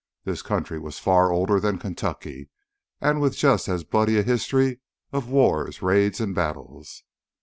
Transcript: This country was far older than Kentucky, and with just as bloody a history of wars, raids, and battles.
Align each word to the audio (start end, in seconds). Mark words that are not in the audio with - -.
This 0.23 0.41
country 0.41 0.79
was 0.79 0.97
far 0.97 1.31
older 1.31 1.59
than 1.59 1.77
Kentucky, 1.77 2.49
and 3.01 3.21
with 3.21 3.37
just 3.37 3.69
as 3.69 3.83
bloody 3.83 4.17
a 4.17 4.23
history 4.23 4.79
of 5.13 5.29
wars, 5.29 5.83
raids, 5.83 6.19
and 6.19 6.33
battles. 6.33 7.03